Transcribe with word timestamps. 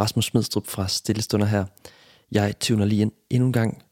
Rasmus 0.00 0.24
Smidstrup 0.24 0.66
fra 0.66 0.88
Stillestunder 0.88 1.46
her. 1.46 1.64
Jeg 2.32 2.58
tuner 2.60 2.84
lige 2.84 3.02
ind 3.02 3.12
endnu 3.30 3.46
en 3.46 3.52
gang 3.52 3.82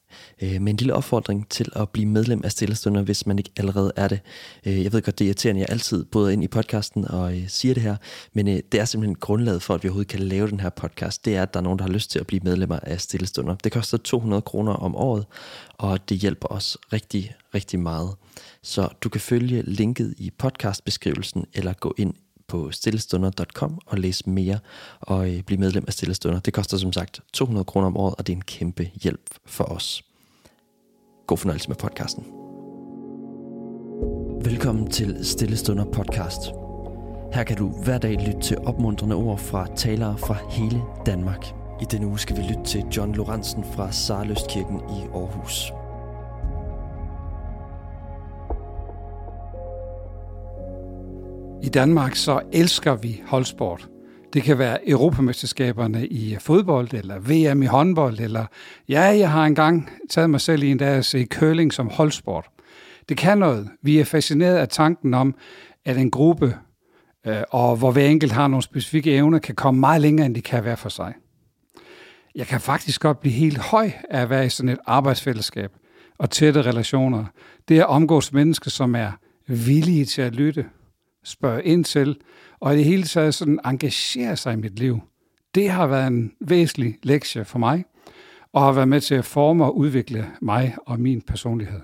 øh, 0.43 0.63
med 0.63 0.73
en 0.73 0.77
lille 0.77 0.95
opfordring 0.95 1.49
til 1.49 1.73
at 1.77 1.89
blive 1.89 2.07
medlem 2.07 2.41
af 2.45 2.53
Stillestunder, 2.53 3.03
hvis 3.03 3.27
man 3.27 3.39
ikke 3.39 3.51
allerede 3.57 3.93
er 3.97 4.09
det. 4.09 4.21
Øh, 4.67 4.85
jeg 4.85 4.93
ved 4.93 5.03
godt, 5.03 5.19
det 5.19 5.25
er 5.25 5.29
irriterende, 5.29 5.61
jeg 5.61 5.71
altid 5.71 6.05
både 6.05 6.33
ind 6.33 6.45
i 6.45 6.49
podcasten 6.49 7.09
og 7.09 7.37
øh, 7.37 7.49
siger 7.49 7.75
det 7.75 7.83
her, 7.83 7.97
men 8.33 8.49
øh, 8.49 8.61
det 8.73 8.81
er 8.81 8.85
simpelthen 8.85 9.15
grundlaget 9.15 9.63
for, 9.63 9.75
at 9.75 9.83
vi 9.83 9.89
overhovedet 9.89 10.11
kan 10.11 10.21
lave 10.21 10.51
den 10.51 10.61
her 10.61 10.71
podcast. 10.71 11.25
Det 11.25 11.37
er, 11.37 11.43
at 11.43 11.55
der 11.55 11.61
er 11.61 11.65
nogen, 11.65 11.79
der 11.79 11.85
har 11.85 11.93
lyst 11.93 12.11
til 12.11 12.19
at 12.19 12.27
blive 12.27 12.41
medlemmer 12.45 12.79
af 12.83 13.01
Stillestunder. 13.01 13.55
Det 13.55 13.73
koster 13.73 13.99
200 13.99 14.43
kroner 14.43 14.73
om 14.73 14.97
året, 14.97 15.27
og 15.75 16.09
det 16.09 16.19
hjælper 16.19 16.49
os 16.49 16.79
rigtig, 16.93 17.35
rigtig 17.55 17.81
meget. 17.81 18.11
Så 18.63 18.89
du 19.01 19.09
kan 19.09 19.21
følge 19.21 19.63
linket 19.67 20.15
i 20.19 20.31
podcastbeskrivelsen, 20.39 21.47
eller 21.55 21.73
gå 21.73 21.95
ind 21.99 22.15
på 22.49 22.71
stillestunder.com 22.71 23.79
og 23.87 23.99
læse 23.99 24.31
mere 24.31 24.59
og 25.01 25.31
øh, 25.31 25.43
blive 25.43 25.61
medlem 25.61 25.85
af 25.87 25.93
Stillestunder. 25.93 26.41
Det 26.41 26.55
koster 26.55 26.77
som 26.77 26.93
sagt 26.93 27.21
200 27.33 27.65
kroner 27.65 27.87
om 27.87 27.97
året, 27.97 28.15
og 28.19 28.27
det 28.27 28.33
er 28.33 28.37
en 28.37 28.43
kæmpe 28.43 28.91
hjælp 29.03 29.31
for 29.47 29.65
os. 29.65 30.03
God 31.27 31.39
fornøjelse 31.39 31.69
med 31.69 31.77
podcasten. 31.77 32.25
Velkommen 34.45 34.91
til 34.91 35.25
Stillestunder 35.25 35.85
podcast. 35.85 36.41
Her 37.33 37.45
kan 37.45 37.57
du 37.57 37.69
hver 37.85 37.99
dag 37.99 38.13
lytte 38.27 38.41
til 38.41 38.59
opmuntrende 38.59 39.17
ord 39.17 39.39
fra 39.39 39.67
talere 39.77 40.19
fra 40.19 40.37
hele 40.51 40.83
Danmark. 41.07 41.47
I 41.81 41.85
denne 41.91 42.07
uge 42.07 42.19
skal 42.19 42.37
vi 42.37 42.43
lytte 42.43 42.65
til 42.65 42.85
John 42.97 43.15
Lorentzen 43.15 43.65
fra 43.65 43.93
Sarløstkirken 43.93 44.77
i 44.77 45.01
Aarhus. 45.15 45.84
I 51.63 51.69
Danmark 51.69 52.15
så 52.15 52.41
elsker 52.53 52.95
vi 52.95 53.23
holdsport. 53.27 53.89
Det 54.33 54.43
kan 54.43 54.59
være 54.59 54.89
Europamesterskaberne 54.89 56.07
i 56.07 56.37
fodbold, 56.41 56.95
eller 56.95 57.19
VM 57.19 57.63
i 57.63 57.67
håndbold, 57.67 58.21
eller 58.21 58.47
ja, 58.89 59.03
jeg 59.03 59.31
har 59.31 59.45
engang 59.45 59.91
taget 60.11 60.31
mig 60.31 60.41
selv 60.41 60.63
i 60.63 60.71
en 60.71 60.79
dag 60.79 60.89
at 60.89 61.05
se 61.05 61.27
curling 61.27 61.73
som 61.73 61.89
holdsport. 61.89 62.47
Det 63.09 63.17
kan 63.17 63.39
noget. 63.39 63.69
Vi 63.83 63.99
er 63.99 64.05
fascineret 64.05 64.57
af 64.57 64.69
tanken 64.69 65.15
om, 65.15 65.35
at 65.85 65.97
en 65.97 66.11
gruppe, 66.11 66.57
øh, 67.27 67.43
og 67.51 67.77
hvor 67.77 67.91
hver 67.91 68.07
enkelt 68.07 68.33
har 68.33 68.49
nogle 68.49 68.63
specifikke 68.63 69.13
evner, 69.13 69.39
kan 69.39 69.55
komme 69.55 69.81
meget 69.81 70.01
længere, 70.01 70.27
end 70.27 70.35
de 70.35 70.43
kan 70.43 70.65
være 70.65 70.77
for 70.77 70.89
sig. 70.89 71.15
Jeg 72.35 72.47
kan 72.47 72.61
faktisk 72.61 73.01
godt 73.01 73.21
blive 73.21 73.35
helt 73.35 73.59
høj 73.59 73.91
af 74.11 74.21
at 74.21 74.31
være 74.31 74.47
i 74.47 74.49
sådan 74.49 74.69
et 74.69 74.79
arbejdsfællesskab 74.87 75.71
og 76.19 76.31
tætte 76.31 76.63
relationer. 76.63 77.25
Det 77.69 77.79
er 77.79 77.83
at 77.83 77.89
omgås 77.89 78.33
mennesker, 78.33 78.71
som 78.71 78.95
er 78.95 79.13
villige 79.47 80.05
til 80.05 80.23
at 80.23 80.35
lytte, 80.35 80.65
spørge 81.25 81.65
ind 81.65 81.85
til, 81.85 82.17
og 82.61 82.75
i 82.75 82.77
det 82.77 82.85
hele 82.85 83.03
taget 83.03 83.35
sådan 83.35 83.61
engagere 83.65 84.37
sig 84.37 84.53
i 84.53 84.57
mit 84.57 84.79
liv. 84.79 85.01
Det 85.55 85.71
har 85.71 85.87
været 85.87 86.07
en 86.07 86.33
væsentlig 86.41 86.99
lektie 87.03 87.45
for 87.45 87.59
mig, 87.59 87.85
og 88.53 88.63
har 88.63 88.73
været 88.73 88.89
med 88.89 89.01
til 89.01 89.15
at 89.15 89.25
forme 89.25 89.65
og 89.65 89.77
udvikle 89.77 90.31
mig 90.43 90.77
og 90.87 91.01
min 91.01 91.23
personlighed. 91.23 91.81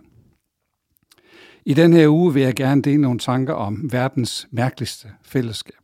I 1.64 1.74
den 1.74 1.92
her 1.92 2.08
uge 2.08 2.34
vil 2.34 2.42
jeg 2.42 2.54
gerne 2.54 2.82
dele 2.82 3.00
nogle 3.02 3.18
tanker 3.18 3.54
om 3.54 3.92
verdens 3.92 4.48
mærkeligste 4.50 5.08
fællesskab. 5.22 5.80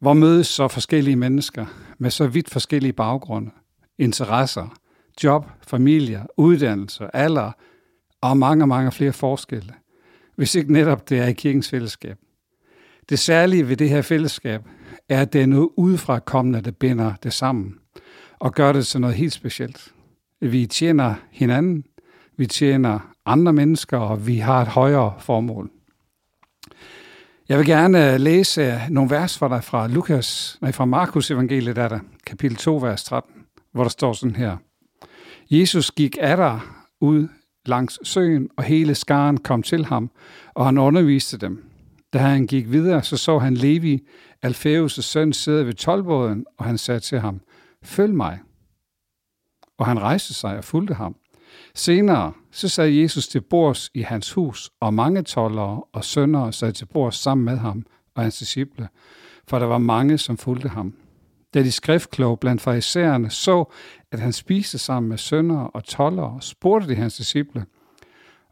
Hvor 0.00 0.12
mødes 0.12 0.46
så 0.46 0.68
forskellige 0.68 1.16
mennesker 1.16 1.66
med 1.98 2.10
så 2.10 2.26
vidt 2.26 2.50
forskellige 2.50 2.92
baggrunde, 2.92 3.50
interesser, 3.98 4.76
job, 5.24 5.46
familier, 5.66 6.26
uddannelse, 6.36 7.16
alder 7.16 7.52
og 8.20 8.36
mange, 8.36 8.66
mange 8.66 8.92
flere 8.92 9.12
forskelle 9.12 9.74
hvis 10.36 10.54
ikke 10.54 10.72
netop 10.72 11.08
det 11.08 11.18
er 11.18 11.26
i 11.26 11.32
kirkens 11.32 11.70
fællesskab. 11.70 12.18
Det 13.08 13.18
særlige 13.18 13.68
ved 13.68 13.76
det 13.76 13.88
her 13.88 14.02
fællesskab 14.02 14.62
er, 15.08 15.22
at 15.22 15.32
det 15.32 15.42
er 15.42 15.46
noget 15.46 15.68
udefra 15.76 16.18
kommende, 16.18 16.60
der 16.60 16.70
binder 16.70 17.14
det 17.22 17.32
sammen 17.32 17.74
og 18.38 18.54
gør 18.54 18.72
det 18.72 18.86
til 18.86 19.00
noget 19.00 19.16
helt 19.16 19.32
specielt. 19.32 19.92
Vi 20.40 20.66
tjener 20.66 21.14
hinanden, 21.30 21.84
vi 22.36 22.46
tjener 22.46 23.14
andre 23.26 23.52
mennesker, 23.52 23.98
og 23.98 24.26
vi 24.26 24.36
har 24.36 24.62
et 24.62 24.68
højere 24.68 25.14
formål. 25.18 25.70
Jeg 27.48 27.58
vil 27.58 27.66
gerne 27.66 28.18
læse 28.18 28.80
nogle 28.90 29.10
vers 29.10 29.38
for 29.38 29.48
dig 29.48 29.64
fra 29.64 29.86
Lukas, 29.86 30.58
nej, 30.60 30.72
fra 30.72 30.84
Markus 30.84 31.30
evangeliet, 31.30 31.76
der, 31.76 31.88
der 31.88 31.98
kapitel 32.26 32.56
2, 32.56 32.76
vers 32.76 33.04
13, 33.04 33.34
hvor 33.72 33.82
der 33.82 33.90
står 33.90 34.12
sådan 34.12 34.36
her. 34.36 34.56
Jesus 35.50 35.90
gik 35.90 36.16
af 36.20 36.36
der 36.36 36.84
ud 37.00 37.28
langs 37.66 37.98
søen, 38.02 38.48
og 38.56 38.64
hele 38.64 38.94
skaren 38.94 39.36
kom 39.36 39.62
til 39.62 39.84
ham, 39.84 40.10
og 40.54 40.64
han 40.64 40.78
underviste 40.78 41.38
dem. 41.38 41.70
Da 42.12 42.18
han 42.18 42.46
gik 42.46 42.70
videre, 42.70 43.02
så 43.02 43.16
så 43.16 43.38
han 43.38 43.54
Levi, 43.54 44.02
Alfeus' 44.46 44.88
søn, 45.02 45.32
sidde 45.32 45.66
ved 45.66 45.74
tolvbåden, 45.74 46.44
og 46.58 46.64
han 46.64 46.78
sagde 46.78 47.00
til 47.00 47.20
ham, 47.20 47.40
følg 47.82 48.14
mig. 48.14 48.38
Og 49.78 49.86
han 49.86 50.00
rejste 50.00 50.34
sig 50.34 50.56
og 50.56 50.64
fulgte 50.64 50.94
ham. 50.94 51.16
Senere 51.74 52.32
så 52.50 52.68
sad 52.68 52.86
Jesus 52.86 53.28
til 53.28 53.40
bords 53.40 53.90
i 53.94 54.02
hans 54.02 54.32
hus, 54.32 54.70
og 54.80 54.94
mange 54.94 55.22
tollere 55.22 55.82
og 55.92 56.04
sønnere 56.04 56.52
sad 56.52 56.72
til 56.72 56.86
bords 56.86 57.16
sammen 57.16 57.44
med 57.44 57.56
ham 57.56 57.86
og 58.14 58.22
hans 58.22 58.38
disciple, 58.38 58.88
for 59.48 59.58
der 59.58 59.66
var 59.66 59.78
mange, 59.78 60.18
som 60.18 60.36
fulgte 60.36 60.68
ham. 60.68 60.94
Da 61.54 61.62
de 61.62 61.72
skriftkloge 61.72 62.36
blandt 62.36 62.62
farisæerne 62.62 63.30
så, 63.30 63.72
at 64.10 64.20
han 64.20 64.32
spiste 64.32 64.78
sammen 64.78 65.08
med 65.08 65.18
sønner 65.18 65.60
og 65.60 65.84
tollere, 65.84 66.42
spurgte 66.42 66.88
de 66.88 66.94
hans 66.94 67.16
disciple, 67.16 67.66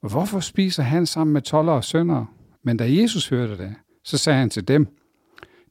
hvorfor 0.00 0.40
spiser 0.40 0.82
han 0.82 1.06
sammen 1.06 1.32
med 1.32 1.42
tollere 1.42 1.76
og 1.76 1.84
sønner? 1.84 2.24
Men 2.62 2.76
da 2.76 2.92
Jesus 2.92 3.28
hørte 3.28 3.58
det, 3.58 3.74
så 4.04 4.18
sagde 4.18 4.38
han 4.38 4.50
til 4.50 4.68
dem, 4.68 4.96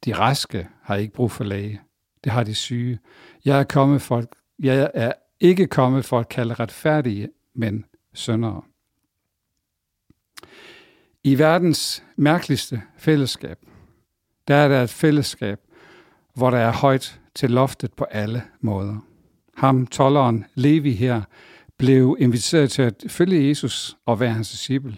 de 0.05 0.13
raske 0.13 0.67
har 0.83 0.95
ikke 0.95 1.13
brug 1.13 1.31
for 1.31 1.43
læge, 1.43 1.81
det 2.23 2.31
har 2.31 2.43
de 2.43 2.55
syge. 2.55 2.99
Jeg 3.45 3.59
er, 3.59 3.63
kommet 3.63 4.01
for, 4.01 4.23
jeg 4.59 4.91
er 4.93 5.13
ikke 5.39 5.67
kommet 5.67 6.05
for 6.05 6.19
at 6.19 6.29
kalde 6.29 6.53
retfærdige, 6.53 7.29
men 7.55 7.85
søndere. 8.13 8.61
I 11.23 11.37
verdens 11.37 12.03
mærkeligste 12.15 12.81
fællesskab, 12.97 13.57
der 14.47 14.55
er 14.55 14.67
der 14.67 14.83
et 14.83 14.89
fællesskab, 14.89 15.59
hvor 16.33 16.49
der 16.49 16.57
er 16.57 16.71
højt 16.71 17.20
til 17.35 17.51
loftet 17.51 17.93
på 17.93 18.03
alle 18.03 18.43
måder. 18.61 18.97
Ham, 19.55 19.87
tolleren 19.87 20.45
Levi 20.55 20.91
her, 20.91 21.21
blev 21.77 22.17
inviteret 22.19 22.71
til 22.71 22.81
at 22.81 23.03
følge 23.07 23.47
Jesus 23.47 23.97
og 24.05 24.19
være 24.19 24.33
hans 24.33 24.51
disciple. 24.51 24.97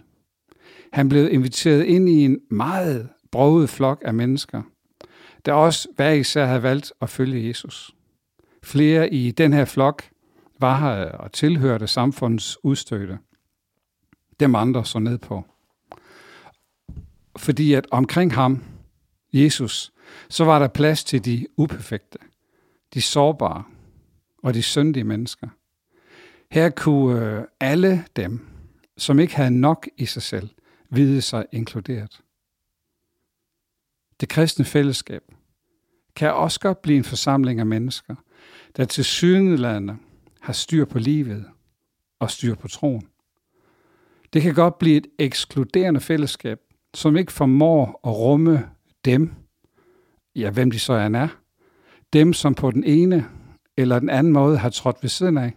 Han 0.91 1.09
blev 1.09 1.33
inviteret 1.33 1.83
ind 1.83 2.09
i 2.09 2.25
en 2.25 2.39
meget 2.49 3.09
broget 3.31 3.69
flok 3.69 4.01
af 4.05 4.13
mennesker, 4.13 4.61
der 5.45 5.53
også 5.53 5.87
hver 5.95 6.11
især 6.11 6.45
havde 6.45 6.63
valgt 6.63 6.93
at 7.01 7.09
følge 7.09 7.47
Jesus. 7.47 7.95
Flere 8.63 9.13
i 9.13 9.31
den 9.31 9.53
her 9.53 9.65
flok 9.65 10.03
var 10.59 10.79
her 10.79 11.11
og 11.11 11.31
tilhørte 11.31 11.87
samfundets 11.87 12.57
udstøtte. 12.63 13.17
Dem 14.39 14.55
andre 14.55 14.85
så 14.85 14.99
ned 14.99 15.17
på. 15.17 15.45
Fordi 17.37 17.73
at 17.73 17.87
omkring 17.91 18.33
ham, 18.33 18.63
Jesus, 19.33 19.92
så 20.29 20.45
var 20.45 20.59
der 20.59 20.67
plads 20.67 21.03
til 21.03 21.25
de 21.25 21.47
uperfekte, 21.57 22.17
de 22.93 23.01
sårbare 23.01 23.63
og 24.43 24.53
de 24.53 24.61
syndige 24.61 25.03
mennesker. 25.03 25.47
Her 26.51 26.69
kunne 26.69 27.37
øh, 27.37 27.43
alle 27.59 28.05
dem, 28.15 28.47
som 28.97 29.19
ikke 29.19 29.35
havde 29.35 29.59
nok 29.59 29.87
i 29.97 30.05
sig 30.05 30.21
selv, 30.21 30.49
vide 30.89 31.21
sig 31.21 31.45
inkluderet. 31.51 32.21
Det 34.19 34.29
kristne 34.29 34.65
fællesskab 34.65 35.23
kan 36.15 36.33
også 36.33 36.59
godt 36.59 36.81
blive 36.81 36.97
en 36.97 37.03
forsamling 37.03 37.59
af 37.59 37.65
mennesker, 37.65 38.15
der 38.77 38.85
til 38.85 39.03
sydenlande 39.03 39.97
har 40.41 40.53
styr 40.53 40.85
på 40.85 40.99
livet 40.99 41.45
og 42.19 42.31
styr 42.31 42.55
på 42.55 42.67
troen. 42.67 43.07
Det 44.33 44.41
kan 44.41 44.53
godt 44.53 44.79
blive 44.79 44.97
et 44.97 45.07
ekskluderende 45.19 45.99
fællesskab, 45.99 46.59
som 46.93 47.17
ikke 47.17 47.31
formår 47.31 47.99
at 48.03 48.11
rumme 48.11 48.69
dem, 49.05 49.33
ja, 50.35 50.49
hvem 50.49 50.71
de 50.71 50.79
så 50.79 50.93
end 50.93 51.15
er, 51.15 51.27
dem, 52.13 52.33
som 52.33 52.55
på 52.55 52.71
den 52.71 52.83
ene 52.83 53.29
eller 53.77 53.99
den 53.99 54.09
anden 54.09 54.33
måde 54.33 54.57
har 54.57 54.69
trådt 54.69 54.97
ved 55.01 55.09
siden 55.09 55.37
af. 55.37 55.53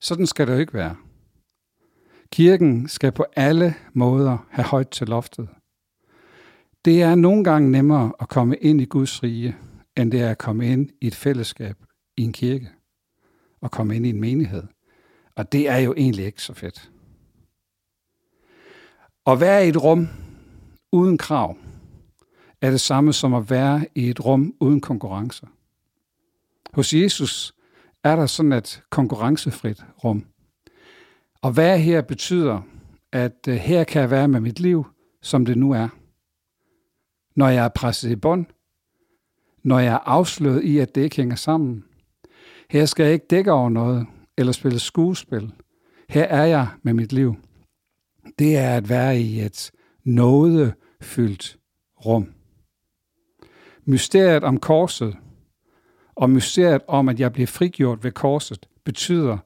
Sådan 0.00 0.26
skal 0.26 0.46
det 0.46 0.54
jo 0.54 0.58
ikke 0.58 0.74
være. 0.74 0.96
Kirken 2.32 2.88
skal 2.88 3.12
på 3.12 3.24
alle 3.36 3.74
måder 3.94 4.46
have 4.50 4.66
højt 4.66 4.88
til 4.88 5.06
loftet. 5.06 5.48
Det 6.84 7.02
er 7.02 7.14
nogle 7.14 7.44
gange 7.44 7.70
nemmere 7.70 8.12
at 8.20 8.28
komme 8.28 8.56
ind 8.56 8.80
i 8.80 8.84
Guds 8.84 9.22
rige, 9.22 9.56
end 9.96 10.12
det 10.12 10.20
er 10.20 10.30
at 10.30 10.38
komme 10.38 10.66
ind 10.66 10.90
i 11.00 11.06
et 11.06 11.14
fællesskab 11.14 11.76
i 12.16 12.22
en 12.22 12.32
kirke 12.32 12.70
og 13.60 13.70
komme 13.70 13.96
ind 13.96 14.06
i 14.06 14.10
en 14.10 14.20
menighed. 14.20 14.62
Og 15.36 15.52
det 15.52 15.68
er 15.68 15.78
jo 15.78 15.94
egentlig 15.96 16.24
ikke 16.24 16.42
så 16.42 16.54
fedt. 16.54 16.90
At 19.26 19.40
være 19.40 19.66
i 19.66 19.68
et 19.68 19.82
rum 19.82 20.08
uden 20.92 21.18
krav 21.18 21.56
er 22.62 22.70
det 22.70 22.80
samme 22.80 23.12
som 23.12 23.34
at 23.34 23.50
være 23.50 23.86
i 23.94 24.08
et 24.08 24.24
rum 24.24 24.54
uden 24.60 24.80
konkurrence. 24.80 25.46
Hos 26.72 26.94
Jesus 26.94 27.54
er 28.04 28.16
der 28.16 28.26
sådan 28.26 28.52
et 28.52 28.82
konkurrencefrit 28.90 29.84
rum. 30.04 30.24
Og 31.42 31.56
være 31.56 31.78
her 31.78 32.00
betyder, 32.00 32.60
at 33.12 33.48
øh, 33.48 33.54
her 33.54 33.84
kan 33.84 34.00
jeg 34.00 34.10
være 34.10 34.28
med 34.28 34.40
mit 34.40 34.60
liv, 34.60 34.86
som 35.22 35.44
det 35.44 35.58
nu 35.58 35.72
er. 35.72 35.88
Når 37.36 37.48
jeg 37.48 37.64
er 37.64 37.68
presset 37.68 38.10
i 38.10 38.16
bånd, 38.16 38.46
når 39.62 39.78
jeg 39.78 39.92
er 39.92 39.98
afsløret 39.98 40.64
i, 40.64 40.78
at 40.78 40.94
det 40.94 41.00
ikke 41.00 41.16
hænger 41.16 41.36
sammen. 41.36 41.84
Her 42.70 42.86
skal 42.86 43.04
jeg 43.04 43.12
ikke 43.12 43.26
dække 43.30 43.52
over 43.52 43.70
noget 43.70 44.06
eller 44.38 44.52
spille 44.52 44.78
skuespil. 44.78 45.52
Her 46.08 46.24
er 46.24 46.44
jeg 46.44 46.68
med 46.82 46.92
mit 46.92 47.12
liv. 47.12 47.36
Det 48.38 48.56
er 48.56 48.76
at 48.76 48.88
være 48.88 49.20
i 49.20 49.40
et 49.40 49.70
nådefyldt 50.04 51.58
rum. 52.06 52.34
Mysteriet 53.84 54.44
om 54.44 54.60
korset 54.60 55.16
og 56.14 56.30
mysteriet 56.30 56.82
om, 56.88 57.08
at 57.08 57.20
jeg 57.20 57.32
bliver 57.32 57.46
frigjort 57.46 58.04
ved 58.04 58.12
korset, 58.12 58.66
betyder, 58.84 59.38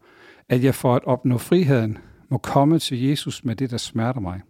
at 0.49 0.65
jeg 0.65 0.75
for 0.75 0.95
at 0.95 1.05
opnå 1.05 1.39
friheden 1.39 1.99
må 2.29 2.39
komme 2.39 2.79
til 2.79 3.03
Jesus 3.03 3.45
med 3.45 3.57
det, 3.57 3.71
der 3.71 3.77
smerter 3.77 4.21
mig. 4.21 4.41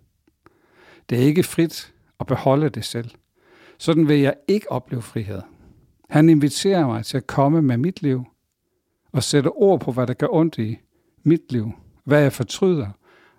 Det 1.10 1.18
er 1.18 1.22
ikke 1.22 1.42
frit 1.42 1.94
at 2.20 2.26
beholde 2.26 2.68
det 2.68 2.84
selv. 2.84 3.10
Sådan 3.78 4.08
vil 4.08 4.20
jeg 4.20 4.34
ikke 4.48 4.72
opleve 4.72 5.02
frihed. 5.02 5.42
Han 6.10 6.28
inviterer 6.28 6.86
mig 6.86 7.04
til 7.04 7.16
at 7.16 7.26
komme 7.26 7.62
med 7.62 7.76
mit 7.76 8.02
liv 8.02 8.24
og 9.12 9.22
sætte 9.22 9.48
ord 9.48 9.80
på, 9.80 9.92
hvad 9.92 10.06
der 10.06 10.14
gør 10.14 10.28
ondt 10.30 10.58
i 10.58 10.78
mit 11.22 11.52
liv, 11.52 11.72
hvad 12.04 12.22
jeg 12.22 12.32
fortryder, 12.32 12.88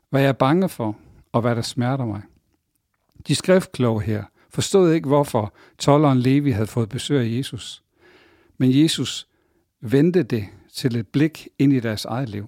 hvad 0.09 0.21
jeg 0.21 0.29
er 0.29 0.33
bange 0.33 0.69
for, 0.69 0.95
og 1.31 1.41
hvad 1.41 1.55
der 1.55 1.61
smerter 1.61 2.05
mig. 2.05 2.21
De 3.27 3.35
skriftkloge 3.35 4.01
her 4.01 4.23
forstod 4.57 4.91
ikke, 4.91 5.07
hvorfor 5.07 5.53
tolleren 5.77 6.19
Levi 6.19 6.51
havde 6.51 6.67
fået 6.67 6.89
besøg 6.89 7.19
af 7.19 7.37
Jesus. 7.37 7.83
Men 8.57 8.81
Jesus 8.83 9.27
vendte 9.81 10.23
det 10.23 10.47
til 10.73 10.95
et 10.95 11.07
blik 11.07 11.47
ind 11.59 11.73
i 11.73 11.79
deres 11.79 12.05
eget 12.05 12.29
liv. 12.29 12.47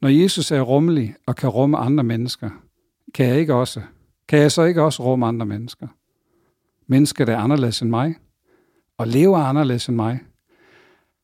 Når 0.00 0.08
Jesus 0.08 0.50
er 0.50 0.60
rummelig 0.60 1.14
og 1.26 1.36
kan 1.36 1.48
rumme 1.48 1.78
andre 1.78 2.04
mennesker, 2.04 2.50
kan 3.14 3.26
jeg, 3.26 3.38
ikke 3.38 3.54
også, 3.54 3.82
kan 4.28 4.38
jeg 4.38 4.52
så 4.52 4.62
ikke 4.62 4.82
også 4.82 5.02
rumme 5.02 5.26
andre 5.26 5.46
mennesker? 5.46 5.86
Mennesker, 6.86 7.24
der 7.24 7.32
er 7.32 7.38
anderledes 7.38 7.82
end 7.82 7.90
mig, 7.90 8.14
og 8.98 9.08
lever 9.08 9.38
anderledes 9.38 9.88
end 9.88 9.96
mig, 9.96 10.20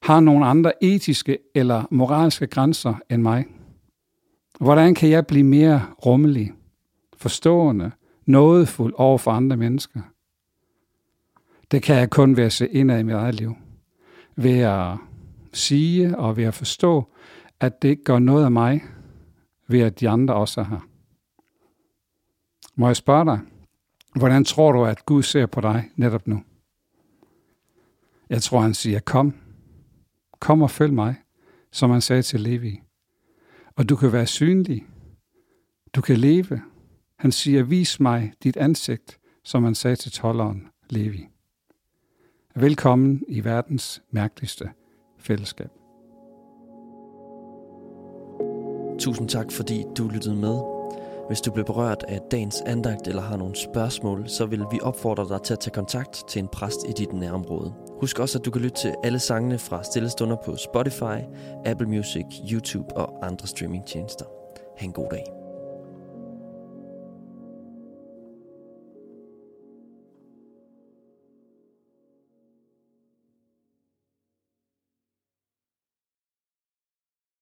har 0.02 0.20
nogle 0.20 0.46
andre 0.46 0.84
etiske 0.84 1.38
eller 1.54 1.84
moralske 1.90 2.46
grænser 2.46 2.94
end 3.10 3.22
mig. 3.22 3.46
Hvordan 4.60 4.94
kan 4.94 5.10
jeg 5.10 5.26
blive 5.26 5.44
mere 5.44 5.86
rummelig, 6.06 6.52
forstående, 7.16 7.90
nådefuld 8.28 8.94
over 8.96 9.19
for 9.19 9.30
andre 9.30 9.56
mennesker? 9.56 10.00
Det 11.70 11.82
kan 11.82 11.96
jeg 11.96 12.10
kun 12.10 12.36
ved 12.36 12.44
at 12.44 12.52
se 12.52 12.69
indad 12.69 13.00
i 13.00 13.02
mit 13.02 13.14
eget 13.14 13.34
liv. 13.34 13.54
Ved 14.36 14.58
at 14.58 14.98
sige 15.52 16.19
og 16.19 16.36
ved 16.36 16.44
at 16.44 16.54
forstå, 16.54 17.08
at 17.60 17.82
det 17.82 17.88
ikke 17.88 18.04
gør 18.04 18.19
noget 18.19 18.44
af 18.44 18.50
mig, 18.50 18.82
ved 19.69 19.80
at 19.80 20.00
de 20.00 20.08
andre 20.08 20.34
også 20.34 20.60
er 20.60 20.64
her. 20.64 20.88
Må 22.75 22.86
jeg 22.86 22.96
spørge 22.96 23.25
dig, 23.25 23.40
hvordan 24.16 24.44
tror 24.44 24.72
du, 24.72 24.84
at 24.84 25.06
Gud 25.06 25.22
ser 25.22 25.46
på 25.46 25.60
dig 25.60 25.90
netop 25.96 26.26
nu? 26.26 26.42
Jeg 28.31 28.42
tror, 28.42 28.60
han 28.60 28.74
siger, 28.74 29.00
kom, 29.00 29.34
kom 30.40 30.62
og 30.62 30.70
følg 30.70 30.92
mig, 30.92 31.14
som 31.72 31.90
han 31.90 32.00
sagde 32.00 32.22
til 32.22 32.40
Levi. 32.40 32.81
Og 33.76 33.88
du 33.88 33.96
kan 33.96 34.12
være 34.12 34.26
synlig. 34.26 34.86
Du 35.94 36.00
kan 36.00 36.16
leve. 36.16 36.62
Han 37.19 37.32
siger, 37.32 37.62
vis 37.62 38.00
mig 38.00 38.32
dit 38.43 38.56
ansigt, 38.56 39.19
som 39.44 39.65
han 39.65 39.75
sagde 39.75 39.97
til 39.97 40.12
tolleren 40.12 40.67
Levi. 40.91 41.26
Velkommen 42.55 43.23
i 43.29 43.44
verdens 43.44 44.03
mærkeligste 44.11 44.70
fællesskab. 45.19 45.70
Tusind 48.99 49.29
tak, 49.29 49.53
fordi 49.53 49.85
du 49.99 50.09
lyttede 50.09 50.37
med. 50.37 50.59
Hvis 51.29 51.41
du 51.41 51.53
blev 51.53 51.65
berørt 51.65 52.05
af 52.09 52.20
dagens 52.31 52.61
andagt 52.61 53.09
eller 53.09 53.23
har 53.23 53.37
nogle 53.37 53.56
spørgsmål, 53.56 54.29
så 54.29 54.47
vil 54.47 54.65
vi 54.73 54.81
opfordre 54.82 55.29
dig 55.29 55.43
til 55.43 55.53
at 55.53 55.61
tage 55.61 55.75
kontakt 55.75 56.23
til 56.29 56.38
en 56.38 56.49
præst 56.49 56.81
i 56.88 56.93
dit 56.93 57.12
nærområde. 57.12 57.75
Husk 58.00 58.19
også, 58.19 58.38
at 58.38 58.44
du 58.44 58.50
kan 58.50 58.62
lytte 58.62 58.76
til 58.76 58.94
alle 59.05 59.19
sangene 59.19 59.59
fra 59.59 59.82
Stillestunder 59.85 60.37
på 60.44 60.56
Spotify, 60.56 61.19
Apple 61.65 61.88
Music, 61.88 62.25
YouTube 62.53 62.97
og 62.97 63.26
andre 63.26 63.47
streamingtjenester. 63.47 64.25
Ha' 64.76 64.85
en 64.85 64.93
god 64.93 65.09
dag. 65.11 65.47